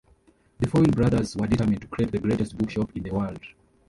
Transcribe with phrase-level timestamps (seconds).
[0.57, 3.39] The Foyle brothers were determined to create the greatest bookshop in the world.